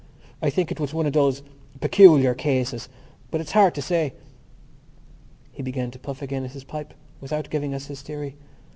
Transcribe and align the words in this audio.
"I 0.41 0.49
think 0.49 0.71
it 0.71 0.79
was 0.79 0.95
one 0.95 1.05
of 1.05 1.13
those... 1.13 1.43
peculiar 1.79 2.33
cases.... 2.33 2.89
But 3.29 3.39
it's 3.39 3.51
hard 3.51 3.75
to 3.75 3.83
say...." 3.83 4.13
He 5.51 5.61
began 5.61 5.91
to 5.91 5.99
puff 5.99 6.23
again 6.23 6.43
at 6.43 6.53
his 6.53 6.63
pipe 6.63 6.95
without 7.19 7.51
giving 7.51 7.75
us 7.75 7.85
his 7.85 8.01
theory. 8.01 8.35